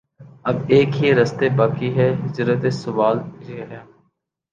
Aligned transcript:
اب 0.45 0.57
ایک 0.67 0.89
ہی 1.01 1.09
راستہ 1.15 1.47
باقی 1.57 1.89
ہے: 1.97 2.09
ہجرت 2.23 2.63
سوال 2.73 3.17
یہ 3.47 3.61
ہے 3.63 3.79